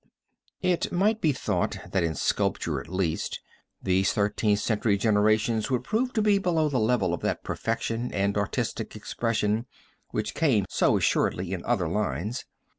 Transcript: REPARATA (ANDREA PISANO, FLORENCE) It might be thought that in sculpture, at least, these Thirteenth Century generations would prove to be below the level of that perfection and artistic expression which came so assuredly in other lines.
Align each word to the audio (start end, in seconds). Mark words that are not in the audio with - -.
REPARATA 0.01 0.15
(ANDREA 0.15 0.49
PISANO, 0.49 0.81
FLORENCE) 0.81 0.85
It 0.87 0.97
might 1.13 1.21
be 1.21 1.31
thought 1.31 1.91
that 1.91 2.03
in 2.03 2.15
sculpture, 2.15 2.81
at 2.81 2.87
least, 2.89 3.39
these 3.83 4.11
Thirteenth 4.11 4.59
Century 4.59 4.97
generations 4.97 5.69
would 5.69 5.83
prove 5.83 6.11
to 6.13 6.23
be 6.23 6.39
below 6.39 6.69
the 6.69 6.79
level 6.79 7.13
of 7.13 7.21
that 7.21 7.43
perfection 7.43 8.11
and 8.11 8.35
artistic 8.35 8.95
expression 8.95 9.67
which 10.09 10.33
came 10.33 10.65
so 10.69 10.97
assuredly 10.97 11.53
in 11.53 11.63
other 11.65 11.87
lines. 11.87 12.45